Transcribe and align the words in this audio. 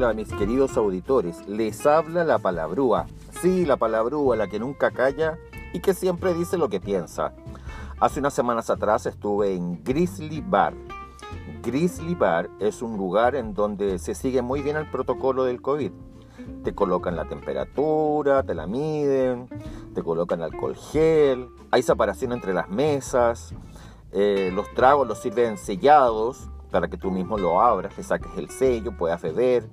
Hola 0.00 0.14
mis 0.14 0.32
queridos 0.32 0.78
auditores, 0.78 1.46
les 1.46 1.84
habla 1.84 2.24
la 2.24 2.38
palabrúa. 2.38 3.04
Sí, 3.42 3.66
la 3.66 3.76
palabrúa, 3.76 4.34
la 4.34 4.48
que 4.48 4.58
nunca 4.58 4.92
calla 4.92 5.36
y 5.74 5.80
que 5.80 5.92
siempre 5.92 6.32
dice 6.32 6.56
lo 6.56 6.70
que 6.70 6.80
piensa. 6.80 7.34
Hace 8.00 8.20
unas 8.20 8.32
semanas 8.32 8.70
atrás 8.70 9.04
estuve 9.04 9.54
en 9.54 9.84
Grizzly 9.84 10.40
Bar. 10.40 10.72
Grizzly 11.62 12.14
Bar 12.14 12.48
es 12.60 12.80
un 12.80 12.96
lugar 12.96 13.34
en 13.34 13.52
donde 13.52 13.98
se 13.98 14.14
sigue 14.14 14.40
muy 14.40 14.62
bien 14.62 14.78
el 14.78 14.90
protocolo 14.90 15.44
del 15.44 15.60
COVID. 15.60 15.92
Te 16.64 16.74
colocan 16.74 17.14
la 17.14 17.26
temperatura, 17.26 18.42
te 18.42 18.54
la 18.54 18.66
miden, 18.66 19.50
te 19.94 20.02
colocan 20.02 20.40
alcohol 20.40 20.76
gel, 20.76 21.50
hay 21.70 21.82
separación 21.82 22.32
entre 22.32 22.54
las 22.54 22.70
mesas, 22.70 23.54
eh, 24.12 24.50
los 24.54 24.66
tragos 24.72 25.06
los 25.06 25.18
sirven 25.18 25.58
sellados 25.58 26.48
para 26.70 26.88
que 26.88 26.96
tú 26.96 27.10
mismo 27.10 27.36
lo 27.36 27.60
abras, 27.60 27.96
le 27.96 28.02
saques 28.02 28.30
el 28.36 28.48
sello, 28.50 28.92
puedas 28.92 29.20
beber. 29.20 29.64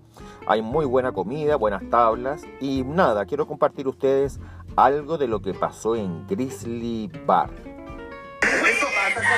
Hay 0.47 0.61
muy 0.61 0.85
buena 0.85 1.11
comida, 1.11 1.55
buenas 1.55 1.83
tablas 1.89 2.43
y 2.59 2.83
nada, 2.83 3.25
quiero 3.25 3.47
compartir 3.47 3.87
ustedes 3.87 4.39
algo 4.75 5.17
de 5.17 5.27
lo 5.27 5.41
que 5.41 5.53
pasó 5.53 5.95
en 5.95 6.25
Grizzly 6.27 7.11
Bar. 7.25 7.49
Eso 8.41 8.87
pasa, 8.93 9.37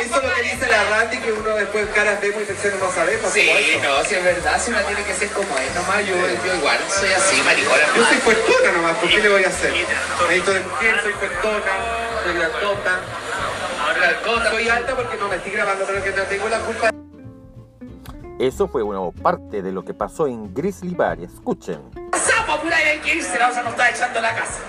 eso 0.00 0.16
es 0.16 0.22
lo 0.22 0.34
que 0.34 0.42
dice 0.42 0.66
la 0.68 0.84
Randy, 0.90 1.18
que 1.18 1.32
uno 1.32 1.50
después 1.50 1.88
caras 1.94 2.20
vemos 2.20 2.42
y 2.42 2.46
secciones 2.46 2.80
no 2.80 2.90
sabemos. 2.90 3.30
Sí, 3.32 3.48
eso. 3.48 3.82
no, 3.82 4.04
si 4.04 4.14
es 4.14 4.24
verdad, 4.24 4.60
si 4.60 4.70
uno 4.70 4.80
tiene 4.80 5.02
que 5.02 5.14
ser 5.14 5.28
como 5.30 5.56
es 5.58 5.74
nomás, 5.74 6.06
yo, 6.06 6.14
yo 6.14 6.54
igual 6.54 6.78
soy 6.88 7.10
así, 7.10 7.42
maricona. 7.42 7.82
Yo 7.96 8.04
soy 8.04 8.18
fuertona 8.18 8.72
nomás, 8.72 8.96
¿por 8.96 9.08
qué 9.08 9.18
le 9.18 9.28
voy 9.28 9.44
a 9.44 9.48
hacer? 9.48 9.72
Necesito 9.72 10.52
de 10.52 10.60
mujer, 10.60 11.00
soy 11.02 11.12
fuertona, 11.12 11.72
soy 12.24 12.34
grandota. 12.34 13.00
Soy 14.50 14.68
alta 14.68 14.96
porque 14.96 15.16
no 15.16 15.28
me 15.28 15.36
estoy 15.36 15.52
grabando, 15.52 15.84
pero 15.86 16.02
que 16.02 16.10
no 16.10 16.22
tengo 16.24 16.48
la 16.48 16.58
culpa. 16.60 16.90
Eso 18.38 18.68
fue 18.68 18.82
una 18.82 19.10
parte 19.22 19.62
de 19.62 19.72
lo 19.72 19.84
que 19.84 19.94
pasó 19.94 20.26
en 20.26 20.52
Grizzly 20.52 20.94
Bar. 20.94 21.20
Escuchen. 21.20 21.80
Pasamos, 22.10 22.58
pura 22.60 22.76
hay 22.76 22.98
que 22.98 23.16
irse, 23.16 23.38
la 23.38 23.48
osa 23.48 23.62
nos 23.62 23.72
está 23.72 23.90
echando 23.90 24.20
la 24.20 24.34
casa. 24.34 24.60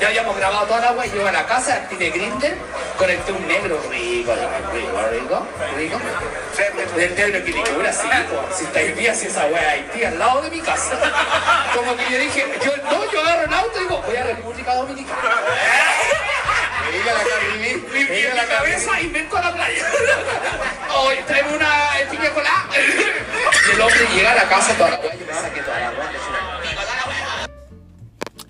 Ya 0.00 0.08
habíamos 0.08 0.34
grabado 0.34 0.66
toda 0.66 0.80
la 0.80 0.92
wea, 0.92 1.12
yo 1.12 1.28
a 1.28 1.32
la 1.32 1.44
casa, 1.44 1.74
activé 1.74 2.08
Grindr, 2.08 2.56
conecté 2.96 3.32
un 3.32 3.46
negro 3.46 3.78
rico, 3.90 4.32
rico, 4.72 4.98
rico, 5.12 5.38
rico. 5.76 6.00
Del 6.96 7.14
negro 7.14 7.44
que 7.44 7.88
así, 7.88 8.08
po. 8.30 8.54
si 8.54 8.64
está 8.64 8.78
Haití, 8.78 9.06
si 9.14 9.26
esa 9.26 9.44
wea 9.46 9.72
Haití 9.72 10.02
al 10.04 10.18
lado 10.18 10.40
de 10.40 10.50
mi 10.50 10.60
casa. 10.60 10.96
Como 11.76 11.94
que 11.96 12.04
yo 12.10 12.18
dije, 12.18 12.46
yo 12.64 12.72
no, 12.90 13.12
yo 13.12 13.20
agarro 13.20 13.44
el 13.44 13.52
auto 13.52 13.78
y 13.78 13.82
digo, 13.82 14.02
voy 14.06 14.16
a 14.16 14.24
República 14.24 14.74
Dominicana. 14.74 15.18
Y 18.20 18.22
me 18.22 18.28
en 18.28 18.36
la 18.36 18.46
cabeza 18.46 19.00
invento 19.00 19.34
la 19.40 19.54
playa. 19.54 19.86
Hoy 20.94 21.16
tráeme 21.26 21.56
una 21.56 21.90
piña 22.10 22.30
colada. 22.30 22.68
Y 23.66 23.70
el 23.72 23.80
hombre 23.80 24.06
llega 24.14 24.32
a 24.32 24.34
la 24.34 24.48
casa 24.48 24.74
toda 24.74 24.90
la 24.90 24.98
me 24.98 25.08
toda. 25.08 25.92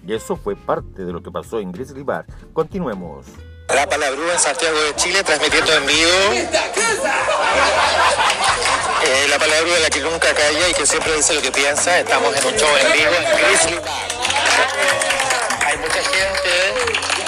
Y 0.07 0.15
eso 0.15 0.37
fue 0.37 0.57
parte 0.57 1.05
de 1.05 1.13
lo 1.13 1.23
que 1.23 1.31
pasó 1.31 1.61
en 1.61 1.71
Grizzly 1.71 2.03
Bar. 2.03 2.25
Continuemos. 2.53 3.27
La 3.73 3.89
Palabrúa 3.89 4.33
en 4.33 4.41
Santiago 4.41 4.81
de 4.81 4.97
Chile, 4.97 5.23
transmitiendo 5.23 5.73
en 5.73 5.87
vivo. 5.87 6.11
Eh, 9.05 9.29
la 9.29 9.39
Palabrúa 9.39 9.79
la 9.79 9.91
que 9.91 10.01
nunca 10.01 10.35
calla 10.35 10.69
y 10.69 10.75
que 10.75 10.85
siempre 10.85 11.15
dice 11.15 11.35
lo 11.35 11.43
que 11.43 11.53
piensa. 11.53 12.01
Estamos 12.01 12.35
en 12.35 12.45
un 12.45 12.55
show 12.59 12.69
en 12.77 12.93
vivo 12.93 13.13
en 13.15 13.39
Grizzly 13.39 13.77
Bar. 13.77 14.09
Hay 15.65 15.79
mucha 15.79 16.03
gente. 16.03 17.20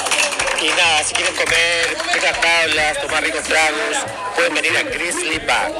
Y 0.62 0.68
nada, 0.68 1.02
si 1.02 1.12
quieren 1.12 1.34
comer 1.34 1.96
ricas 2.14 2.40
tablas, 2.40 3.00
tomar 3.02 3.24
ricos 3.24 3.42
tragos, 3.42 3.96
pueden 4.36 4.54
venir 4.54 4.76
a 4.76 4.82
Grizzly 4.84 5.40
Bar. 5.40 5.72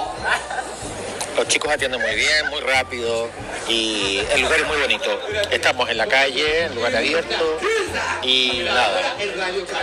Los 1.36 1.47
chicos 1.47 1.70
atienden 1.72 2.00
muy 2.00 2.16
bien, 2.16 2.48
muy 2.50 2.61
rápido 2.61 3.30
y 3.69 4.22
el 4.33 4.42
lugar 4.42 4.58
es 4.58 4.66
muy 4.66 4.77
bonito. 4.78 5.20
Estamos 5.52 5.89
en 5.89 5.98
la 5.98 6.06
calle, 6.06 6.64
en 6.64 6.74
lugar 6.74 6.96
abierto 6.96 7.61
y 8.23 8.62
nada. 8.64 9.14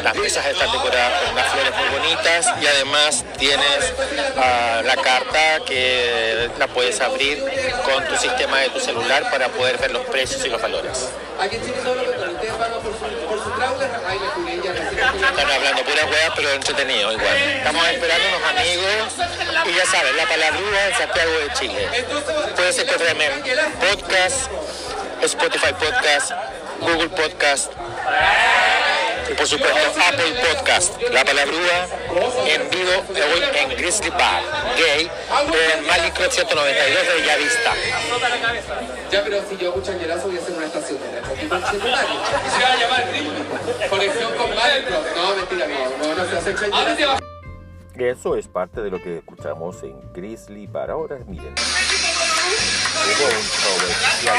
Las 0.03 0.15
mesas 0.15 0.45
están 0.45 0.69
decoradas 0.69 1.21
con 1.21 1.31
unas 1.31 1.47
flores 1.47 1.73
muy 1.77 1.99
bonitas 1.99 2.47
y 2.61 2.67
además 2.67 3.23
tienes 3.37 3.93
ah, 4.35 4.81
la 4.83 4.97
carta 4.97 5.61
que 5.65 6.49
la 6.59 6.67
puedes 6.67 6.99
abrir 6.99 7.41
con 7.85 8.05
tu 8.05 8.17
sistema 8.17 8.59
de 8.59 8.69
tu 8.69 8.81
celular 8.81 9.31
para 9.31 9.47
poder 9.47 9.77
ver 9.77 9.91
los 9.91 10.05
precios 10.07 10.45
y 10.45 10.49
los 10.49 10.61
valores. 10.61 11.09
En 12.41 12.55
ustedes 12.55 12.71
Están 14.93 15.51
hablando 15.51 15.83
puras 15.83 16.05
weas, 16.05 16.31
pero 16.35 16.51
entretenido 16.53 17.11
igual. 17.11 17.37
Estamos 17.37 17.87
esperando 17.87 18.27
unos 18.29 18.49
amigos 18.49 19.13
y 19.65 19.73
ya 19.75 19.85
saben, 19.85 20.15
la 20.15 20.25
palabrúa 20.25 20.87
en 20.87 20.95
Santiago 20.95 21.31
de 21.31 21.53
Chile. 21.53 21.89
Puede 22.55 22.73
ser 22.73 22.85
que 22.85 22.95
también 22.95 23.43
podcast, 23.79 24.49
Spotify 25.21 25.73
Podcast, 25.73 26.31
Google 26.79 27.09
Podcast 27.09 27.73
por 29.39 29.47
supuesto 29.47 30.01
Apple 30.05 30.35
Podcast. 30.51 31.01
La 31.13 31.23
palabrúa 31.23 31.87
en 32.45 32.69
vivo 32.69 32.91
hoy 33.07 33.41
en 33.55 33.69
Grizzly 33.77 34.09
Bar, 34.09 34.43
gay, 34.77 35.09
en 35.09 35.87
Mali 35.87 36.11
Club 36.11 36.29
192 36.29 37.07
de 37.07 37.13
Bellavista. 37.21 37.73
Ya, 39.09 39.23
pero 39.23 39.41
si 39.49 39.55
yo 39.57 39.69
escucho 39.69 39.93
ñerazo 39.93 40.27
voy 40.27 40.37
a 40.37 40.41
hacer 40.41 40.55
una 40.55 40.65
estación 40.65 40.99
de 40.99 41.07
se 41.39 41.47
va 41.47 42.73
a 42.73 42.77
llamar 42.77 43.07
Conexión 43.89 44.35
con 44.35 44.49
Minecraft. 44.49 45.15
No, 45.15 45.35
mentira, 45.35 45.67
no, 45.67 46.07
no, 46.07 46.15
no 46.15 46.29
se 46.29 46.37
hace. 46.37 46.55
Eso 47.95 48.35
es 48.35 48.47
parte 48.47 48.81
de 48.81 48.91
lo 48.91 49.01
que 49.01 49.19
escuchamos 49.19 49.81
en 49.83 50.11
Grizzly 50.13 50.67
Bar. 50.67 50.91
Ahora 50.91 51.17
miren. 51.27 51.55
Hubo 53.05 53.25
un 53.25 53.43
show 53.47 53.77
especial. 53.89 54.37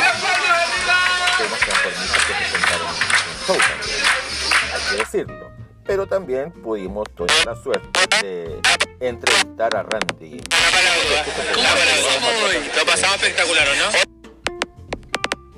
Temas 1.39 1.59
transformistas 1.59 2.25
que 2.27 2.35
presentaron 2.35 2.87
un 2.87 3.47
show 3.47 3.57
también. 3.57 4.30
Hay 4.75 4.81
que 4.91 4.97
decirlo. 5.05 5.51
Pero 5.87 6.07
también 6.07 6.53
pudimos 6.53 7.05
tener 7.17 7.47
la 7.47 7.55
suerte 7.61 7.89
de 8.23 8.61
entrevistar 9.01 9.75
a 9.77 9.83
Randy. 9.83 10.41
Palabrúa. 10.41 11.63
La 11.63 11.71
palabrúa. 11.75 12.77
Lo 12.77 12.87
pasamos 12.87 13.17
espectacular, 13.17 13.69
¿o 13.69 13.75
no? 13.77 13.91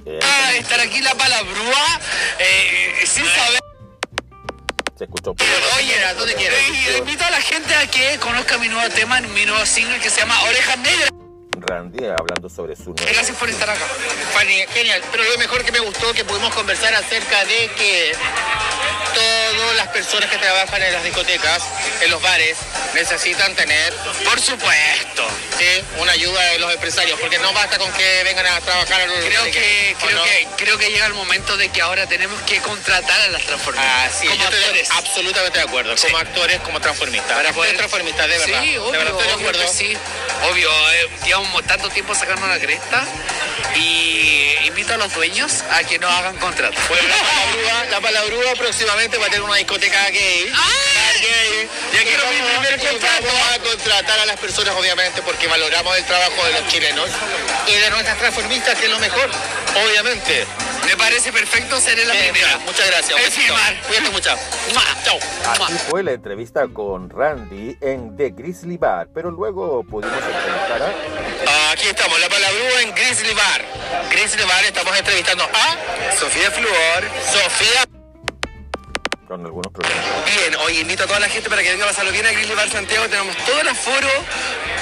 Eh, 0.07 0.19
Ah, 0.23 0.53
estar 0.55 0.81
aquí 0.81 1.01
la 1.01 1.15
palabrúa 1.15 2.01
eh, 2.39 2.95
sin 3.07 3.25
saber. 3.27 3.61
se 4.99 5.05
escuchó. 5.05 5.35
Oye, 5.77 6.05
¿a 6.05 6.15
dónde 6.15 6.35
quieres? 6.35 6.59
Y 6.71 6.97
invito 6.99 7.25
a 7.25 7.31
la 7.31 7.41
gente 7.41 7.75
a 7.75 7.87
que 7.89 8.19
conozca 8.19 8.59
mi 8.59 8.69
nuevo 8.69 8.89
tema, 8.95 9.21
mi 9.21 9.45
nuevo 9.45 9.65
single 9.67 9.99
que 10.01 10.11
se 10.11 10.21
llama 10.21 10.41
Orejas 10.45 10.79
Negras. 10.79 11.11
Randy 11.69 12.07
hablando 12.07 12.49
sobre 12.49 12.75
su 12.75 12.85
nuevo. 12.95 13.05
Gracias 13.13 13.37
por 13.37 13.49
estar 13.49 13.69
acá. 13.71 13.85
Fanny, 14.33 14.65
genial. 14.73 15.01
Pero 15.13 15.23
lo 15.25 15.39
mejor 15.39 15.63
que 15.65 15.71
me 15.73 15.81
gustó 15.81 16.13
que 16.15 16.25
pudimos 16.25 16.53
conversar 16.55 16.93
acerca 16.95 17.45
de 17.45 17.71
que 17.77 18.13
todas 19.15 19.77
las 19.77 19.89
personas 19.89 20.31
que 20.31 20.39
trabajan 20.39 20.83
en 20.83 20.93
las 20.93 21.05
discotecas, 21.05 21.63
en 22.01 22.11
los 22.11 22.21
bares, 22.23 22.57
necesitan 22.95 23.55
tener, 23.55 23.93
Por 24.25 24.41
supuesto. 24.41 25.27
¿sí? 25.59 25.65
una 25.99 26.13
ayuda 26.13 26.43
de 26.53 26.59
los 26.59 26.73
empresarios, 26.73 27.19
porque 27.21 27.39
no 27.39 27.53
basta 27.53 27.79
con 27.79 27.93
que 27.93 28.23
vengan 28.25 28.47
a 28.47 28.61
trabajar 28.61 29.01
a 29.03 29.07
los 29.07 29.25
Creo 29.25 29.45
que, 29.45 29.97
¿o 30.01 30.05
creo, 30.07 30.17
no? 30.19 30.25
que, 30.25 30.49
creo 30.57 30.79
que 30.79 30.91
llega 30.91 31.07
el 31.07 31.15
momento 31.15 31.57
de 31.57 31.69
que 31.69 31.81
ahora 31.83 32.07
tenemos 32.07 32.41
que 32.43 32.61
contratar 32.61 33.21
a 33.21 33.29
las 33.29 33.43
transformistas. 33.43 33.93
Ah, 33.95 34.09
sí, 34.11 34.27
como 34.29 34.45
estoy 34.45 34.59
actores. 34.61 34.91
absolutamente 34.91 35.59
de 35.59 35.65
acuerdo. 35.65 35.97
Sí. 35.97 36.07
Como 36.07 36.19
actores, 36.19 36.61
como 36.61 36.81
transformistas. 36.81 37.33
Para 37.37 37.53
poder- 37.53 37.77
transformistas, 37.77 38.29
de 38.29 38.39
verdad. 38.39 38.63
Sí, 38.63 38.77
obvio, 38.79 38.93
de 38.93 38.99
verdad 38.99 39.13
estoy 39.21 39.27
de 39.29 39.33
acuerdo. 39.35 39.73
sí. 39.73 39.97
Obvio, 40.51 40.71
eh, 40.93 41.09
llevamos 41.25 41.63
tanto 41.67 41.89
tiempo 41.91 42.15
sacando 42.15 42.47
la 42.49 42.59
cresta 42.59 43.05
y 43.77 44.57
invito 44.67 44.95
a 44.95 44.97
los 44.97 45.13
dueños 45.15 45.63
a 45.71 45.85
que 45.85 45.99
nos 45.99 46.11
hagan 46.13 46.37
contrato. 46.39 46.77
Bueno, 46.89 47.09
la 47.09 47.17
palabrúa, 47.23 47.85
la 47.91 48.01
palabrúa 48.01 48.53
próximamente 48.57 49.02
va 49.19 49.27
a 49.27 49.31
tener 49.31 49.43
una 49.43 49.57
discoteca 49.57 50.09
gay. 50.11 50.51
¡Ah! 50.55 50.69
gay. 51.21 51.69
Ya 51.93 52.03
quiero 52.03 52.25
mi 52.31 52.39
Vamos- 52.39 52.67
primer 52.67 52.81
y 52.81 52.87
contrato. 52.87 53.27
Vamos 53.27 53.49
a 53.55 53.59
contratar 53.59 54.19
a 54.21 54.27
las 54.27 54.39
personas, 54.41 54.75
obviamente, 54.75 55.23
porque 55.23 55.47
valoramos 55.47 55.97
el 55.97 56.05
trabajo 56.05 56.45
de 56.47 56.53
los 56.61 56.69
chilenos 56.69 57.09
y 57.67 57.75
de 57.75 57.91
nuestras 57.91 58.19
transformistas, 58.19 58.79
que 58.79 58.87
es 58.87 58.91
lo 58.91 58.99
mejor, 58.99 59.31
obviamente. 59.85 60.47
Me 60.87 60.97
parece 60.97 61.33
perfecto, 61.33 61.81
seré 61.81 62.05
la 62.05 62.15
Eh, 62.15 62.31
primera. 62.33 62.59
Muchas 62.59 62.87
gracias. 62.89 63.11
Es 63.21 63.27
Un 63.29 63.31
besito. 63.31 63.55
firmar. 63.55 63.83
Cuídate 63.87 64.11
mucho. 64.11 64.31
Mua. 64.75 64.83
Chao. 65.05 65.19
Así 65.67 65.75
fue 65.89 66.03
la 66.03 66.13
entrevista 66.13 66.67
con 66.73 67.09
Randy 67.09 67.77
en 67.81 68.17
The 68.17 68.31
Grizzly 68.31 68.79
Bar, 68.79 69.07
pero 69.15 69.31
luego 69.31 69.85
pudimos 69.85 70.17
entrevistar 70.19 70.83
a 70.83 71.71
Aquí 71.73 71.87
estamos, 71.89 72.19
la 72.21 72.29
palabrúa 72.29 72.83
en 72.83 72.95
Grizzly 72.95 73.33
Bar. 73.35 73.65
Grizzly 74.11 74.45
Bar, 74.45 74.65
estamos 74.65 74.97
entrevistando 74.97 75.45
a 75.45 76.17
Sofía 76.19 76.51
Fluor. 76.51 77.11
Sofía 77.33 77.85
con 79.33 79.47
algunos 79.47 79.73
problemas. 79.73 80.05
Bien, 80.27 80.55
hoy 80.57 80.81
invito 80.81 81.05
a 81.05 81.07
toda 81.07 81.19
la 81.21 81.29
gente 81.29 81.49
para 81.49 81.63
que 81.63 81.71
venga 81.71 81.87
a 81.87 81.89
pasarlo 81.89 82.13
bien 82.13 82.27
a 82.27 82.33
Grizzly 82.33 82.55
Bar 82.55 82.69
Santiago. 82.69 83.09
Tenemos 83.09 83.35
todo 83.47 83.61
el 83.63 83.69
aforo, 83.69 84.09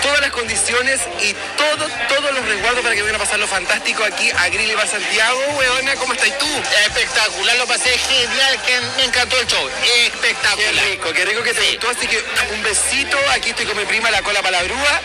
todas 0.02 0.20
las 0.20 0.30
condiciones 0.32 1.00
y 1.22 1.34
todo, 1.56 1.86
todos 2.08 2.34
los 2.34 2.44
resguardos 2.44 2.82
para 2.82 2.96
que 2.96 3.02
vengan 3.02 3.20
a 3.20 3.24
pasarlo 3.24 3.46
fantástico 3.46 4.02
aquí 4.02 4.28
a 4.36 4.48
Grizzly 4.48 4.74
Bar 4.74 4.88
Santiago. 4.88 5.38
Weona, 5.56 5.94
¿cómo 5.94 6.14
estás 6.14 6.36
tú? 6.36 6.48
Espectacular, 6.84 7.56
lo 7.58 7.66
pasé 7.68 7.96
genial, 7.96 8.60
que 8.66 8.80
me 8.96 9.04
encantó 9.04 9.38
el 9.38 9.46
show. 9.46 9.70
Qué 9.84 10.06
Espectacular. 10.06 10.84
rico, 10.90 11.12
qué 11.12 11.24
rico 11.26 11.42
que 11.44 11.54
te 11.54 11.70
gustó. 11.70 11.90
Así 11.90 12.08
que 12.08 12.18
un 12.52 12.62
besito. 12.64 13.16
Aquí 13.30 13.50
estoy 13.50 13.66
con 13.66 13.76
mi 13.76 13.84
prima, 13.84 14.10
la 14.10 14.20
cola 14.22 14.42
palabrúa. 14.42 15.00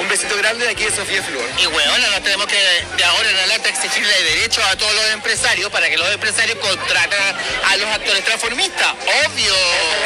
Un 0.00 0.08
besito 0.08 0.36
grande 0.36 0.64
de 0.66 0.70
aquí 0.72 0.84
de 0.84 0.94
Sofía 0.94 1.22
Flor. 1.22 1.48
Y 1.58 1.66
weona, 1.66 2.08
nos 2.10 2.22
tenemos 2.22 2.46
que 2.46 2.56
de 2.96 3.04
ahora 3.04 3.30
en 3.30 3.36
adelante 3.36 3.70
exigirle 3.70 4.22
derechos 4.24 4.62
a 4.64 4.76
todos 4.76 4.92
los 4.94 5.04
empresarios 5.12 5.70
para 5.70 5.88
que 5.88 5.96
los 5.96 6.08
empresarios 6.12 6.58
contraten 6.58 7.18
a 7.64 7.76
los 7.76 7.88
actores 7.88 8.22
transformistas. 8.24 8.88
Obvio. 9.26 9.54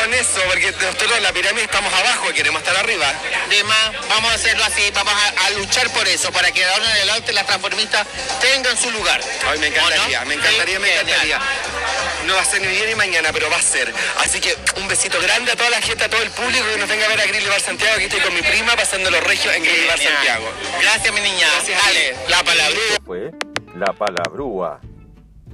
Con 0.01 0.15
eso, 0.15 0.41
porque 0.49 0.71
nosotros 0.73 1.13
en 1.17 1.23
la 1.25 1.33
pirámide 1.33 1.65
estamos 1.65 1.93
abajo 1.93 2.31
y 2.31 2.35
queremos 2.35 2.63
estar 2.63 2.77
arriba. 2.77 3.13
Además, 3.47 3.91
vamos 4.09 4.31
a 4.31 4.35
hacerlo 4.35 4.65
así, 4.65 4.91
vamos 4.95 5.13
a, 5.13 5.47
a 5.47 5.51
luchar 5.51 5.91
por 5.93 6.07
eso, 6.07 6.31
para 6.33 6.53
que 6.53 6.61
de 6.61 6.67
ahora 6.71 6.85
en 6.85 6.91
adelante 6.93 7.33
las 7.33 7.47
transformistas 7.47 8.07
tengan 8.41 8.77
su 8.79 8.91
lugar. 8.93 9.21
Ay, 9.49 9.59
me 9.59 9.67
encantaría, 9.69 10.19
¿O 10.21 10.23
no? 10.23 10.27
me 10.27 10.35
encantaría, 10.35 10.77
Sí, 10.77 10.83
me 10.83 10.89
genial. 10.89 11.41
No 12.27 12.35
va 12.35 12.41
a 12.41 12.45
ser 12.45 12.61
ni 12.61 12.69
día 12.69 12.87
ni 12.87 12.95
mañana, 12.95 13.31
pero 13.33 13.51
va 13.51 13.57
a 13.57 13.63
ser. 13.63 13.93
Así 14.19 14.41
que 14.41 14.55
un 14.81 14.87
besito 14.89 15.21
grande 15.21 15.53
a 15.53 15.57
toda 15.57 15.71
la 15.71 15.81
gente, 15.81 16.05
a 16.05 16.09
todo 16.09 16.23
el 16.23 16.31
público 16.31 16.65
que 16.73 16.79
nos 16.79 16.89
venga 16.89 17.07
a 17.07 17.09
ver 17.09 17.21
a 17.21 17.27
Grill 17.27 17.49
Bar 17.49 17.61
Santiago. 17.61 17.95
Aquí 17.97 18.05
estoy 18.05 18.21
con 18.21 18.35
mi 18.35 18.43
prima 18.43 18.77
pasando 18.77 19.11
los 19.11 19.23
regios 19.25 19.55
en 19.55 19.63
Grill 19.63 19.87
Bar. 19.87 19.99
Santiago. 19.99 20.49
Gracias, 20.81 21.15
mi 21.15 21.21
niña. 21.21 21.49
Gracias 21.55 21.83
a 21.83 21.87
Dale, 21.87 22.11
ti. 22.11 22.31
la 22.31 22.43
palabra. 22.45 22.79
fue 23.05 23.31
la 23.75 23.93
palabrúa. 23.93 24.81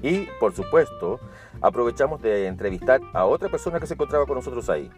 Y, 0.02 0.20
por 0.38 0.54
supuesto, 0.54 1.20
aprovechamos 1.62 2.20
de 2.22 2.46
entrevistar 2.46 3.00
a 3.14 3.24
otra 3.24 3.48
persona 3.48 3.80
que 3.80 3.86
se 3.86 3.94
encontraba 3.94 4.26
con 4.26 4.36
nosotros 4.36 4.68
ahí. 4.68 4.90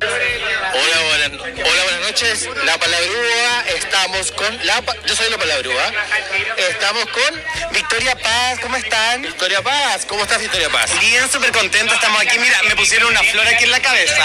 Hola, 0.00 1.02
buenas, 1.08 1.40
hola, 1.40 1.82
buenas 1.84 2.00
noches. 2.02 2.48
La 2.64 2.76
Palabrúa, 2.78 3.64
estamos 3.76 4.32
con 4.32 4.66
la 4.66 4.82
yo 5.06 5.14
soy 5.14 5.30
la 5.30 5.38
Palabrúa. 5.38 5.92
Estamos 6.68 7.06
con 7.06 7.40
Victoria 7.74 8.14
Paz, 8.16 8.60
¿cómo 8.62 8.76
están? 8.76 9.22
Victoria 9.22 9.60
Paz. 9.60 10.06
¿Cómo 10.06 10.22
estás, 10.22 10.40
Victoria 10.40 10.68
Paz? 10.68 10.96
Bien, 11.00 11.28
súper 11.30 11.50
contenta, 11.50 11.94
estamos 11.94 12.20
aquí. 12.22 12.38
Mira, 12.38 12.62
me 12.68 12.76
pusieron 12.76 13.08
una 13.10 13.22
flor 13.24 13.46
aquí 13.48 13.64
en 13.64 13.70
la 13.72 13.80
cabeza. 13.80 14.24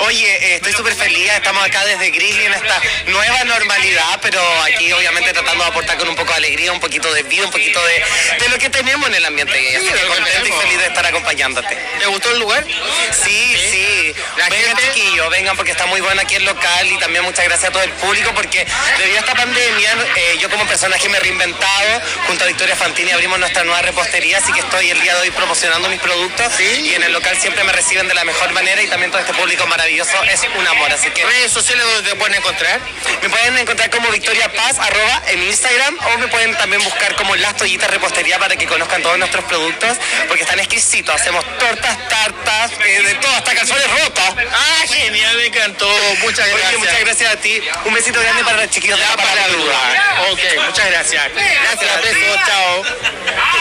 Oye, 0.00 0.26
eh, 0.26 0.54
estoy 0.56 0.74
súper 0.74 0.94
feliz, 0.94 1.30
estamos 1.32 1.64
acá 1.64 1.84
desde 1.86 2.10
Grizzly 2.10 2.44
en 2.44 2.52
esta 2.52 2.80
nueva 3.06 3.44
normalidad, 3.44 4.18
pero 4.20 4.42
aquí 4.62 4.92
obviamente 4.92 5.32
tratando 5.32 5.64
de 5.64 5.70
aportar 5.70 5.96
con 5.96 6.08
un 6.08 6.16
poco 6.16 6.32
de 6.32 6.36
alegría, 6.36 6.70
un 6.70 6.80
poquito 6.80 7.12
de 7.14 7.22
vida, 7.22 7.44
un 7.46 7.50
poquito 7.50 7.82
de, 7.82 8.04
de 8.40 8.48
lo 8.50 8.58
que 8.58 8.68
tenemos 8.68 9.08
en 9.08 9.14
el 9.14 9.24
ambiente. 9.24 9.76
Así 9.76 9.86
Sí, 9.86 9.92
que 9.92 10.06
contenta 10.06 10.48
y 10.48 10.52
feliz 10.52 10.78
de 10.78 10.86
estar 10.86 11.06
acompañándote. 11.06 11.76
¿Te 11.98 12.06
gustó 12.06 12.30
el 12.30 12.40
lugar? 12.40 12.62
Sí, 13.10 13.56
sí. 13.70 14.14
Vengan 14.50 14.76
chiquillos, 14.76 15.30
vengan 15.30 15.56
porque 15.56 15.70
está 15.72 15.86
muy 15.86 16.02
bueno 16.02 16.20
aquí 16.20 16.34
el 16.34 16.44
local 16.44 16.86
y 16.86 16.98
también 16.98 17.24
muchas 17.24 17.46
gracias 17.46 17.70
a 17.70 17.72
todo 17.72 17.82
el 17.82 17.90
público 17.92 18.32
porque 18.34 18.66
debido 18.98 19.16
a 19.16 19.20
esta 19.20 19.34
pandemia 19.34 19.92
eh, 20.16 20.36
yo 20.40 20.50
como 20.50 20.66
personaje 20.66 21.08
me 21.08 21.16
he 21.16 21.20
reinventado. 21.20 22.00
Junto 22.26 22.44
a 22.44 22.46
Victoria 22.46 22.65
Fantini 22.74 23.10
abrimos 23.12 23.38
nuestra 23.38 23.62
nueva 23.64 23.80
repostería, 23.82 24.38
así 24.38 24.52
que 24.52 24.60
estoy 24.60 24.90
el 24.90 25.00
día 25.00 25.14
de 25.14 25.20
hoy 25.20 25.30
promocionando 25.30 25.88
mis 25.88 26.00
productos 26.00 26.58
y 26.60 26.94
en 26.94 27.02
el 27.02 27.12
local 27.12 27.36
siempre 27.38 27.62
me 27.64 27.72
reciben 27.72 28.08
de 28.08 28.14
la 28.14 28.24
mejor 28.24 28.50
manera 28.52 28.82
y 28.82 28.88
también 28.88 29.10
todo 29.10 29.20
este 29.20 29.34
público 29.34 29.66
maravilloso 29.66 30.12
es 30.24 30.40
un 30.58 30.66
amor. 30.66 30.92
Así 30.92 31.10
que 31.10 31.24
¿Redes 31.24 31.52
sociales 31.52 31.84
donde 31.84 32.10
te 32.10 32.16
pueden 32.16 32.34
encontrar? 32.34 32.80
me 33.22 33.28
pueden 33.28 33.58
encontrar 33.58 33.90
como 33.90 34.08
Victoria 34.10 34.50
Paz, 34.52 34.78
arroba 34.78 35.22
en 35.28 35.42
Instagram, 35.42 35.96
o 36.14 36.18
me 36.18 36.28
pueden 36.28 36.56
también 36.56 36.82
buscar 36.82 37.14
como 37.16 37.36
Las 37.36 37.56
Toallitas 37.56 37.90
Repostería 37.90 38.38
para 38.38 38.56
que 38.56 38.66
conozcan 38.66 39.02
todos 39.02 39.18
nuestros 39.18 39.44
productos, 39.44 39.96
porque 40.28 40.42
están 40.42 40.58
exquisitos. 40.58 41.14
Hacemos 41.14 41.44
tortas, 41.58 42.08
tartas, 42.08 42.72
eh, 42.84 43.02
de 43.02 43.14
todo, 43.14 43.34
hasta 43.34 43.54
calzones 43.54 43.86
rotos. 44.02 44.34
Ah, 44.52 44.84
genial, 44.88 45.36
me 45.36 45.46
encantó. 45.46 45.88
Muchas 46.22 46.46
Oye, 46.46 46.56
gracias. 46.58 46.78
muchas 46.78 46.95
gracias 47.18 47.34
a 47.34 47.40
ti. 47.40 47.88
Un 47.88 47.94
besito 47.94 48.20
grande 48.20 48.44
para 48.44 48.62
los 48.62 48.70
chiquillos 48.70 48.98
de 48.98 49.04
La 49.04 49.10
la 49.10 49.16
Palabrúa. 49.16 49.72
Palabrúa. 49.72 50.32
Ok, 50.32 50.66
muchas 50.66 50.90
gracias. 50.90 51.22
Gracias, 51.34 52.02
besos, 52.02 52.36
chao. 52.46 52.82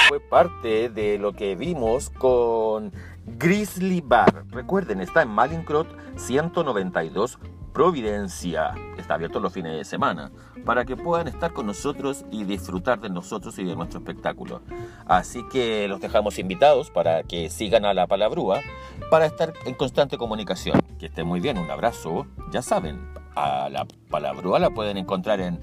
Fue 0.09 0.19
parte 0.19 0.89
de 0.89 1.17
lo 1.17 1.33
que 1.33 1.55
vimos 1.55 2.09
con 2.09 2.91
Grizzly 3.25 4.01
Bar. 4.01 4.45
Recuerden, 4.49 4.99
está 4.99 5.21
en 5.21 5.29
Malincrot 5.29 5.87
192 6.17 7.39
Providencia. 7.73 8.73
Está 8.97 9.13
abierto 9.13 9.39
los 9.39 9.53
fines 9.53 9.77
de 9.77 9.85
semana 9.85 10.31
para 10.65 10.83
que 10.83 10.97
puedan 10.97 11.27
estar 11.27 11.53
con 11.53 11.67
nosotros 11.67 12.25
y 12.31 12.43
disfrutar 12.43 12.99
de 12.99 13.09
nosotros 13.09 13.57
y 13.59 13.63
de 13.63 13.75
nuestro 13.75 13.99
espectáculo. 13.99 14.63
Así 15.05 15.47
que 15.49 15.87
los 15.87 16.01
dejamos 16.01 16.39
invitados 16.39 16.89
para 16.89 17.23
que 17.23 17.49
sigan 17.49 17.85
a 17.85 17.93
la 17.93 18.07
Palabrúa 18.07 18.61
para 19.09 19.25
estar 19.25 19.53
en 19.65 19.75
constante 19.75 20.17
comunicación. 20.17 20.81
Que 20.99 21.05
estén 21.05 21.27
muy 21.27 21.39
bien, 21.39 21.57
un 21.57 21.69
abrazo. 21.69 22.25
Ya 22.51 22.61
saben, 22.61 22.99
a 23.35 23.69
la 23.69 23.85
Palabrúa 24.09 24.59
la 24.59 24.69
pueden 24.69 24.97
encontrar 24.97 25.39
en 25.39 25.59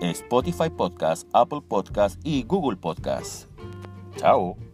Spotify 0.00 0.70
Podcast, 0.70 1.28
Apple 1.32 1.60
Podcast 1.66 2.20
y 2.24 2.42
Google 2.44 2.76
Podcast. 2.76 3.46
Chao. 4.16 4.69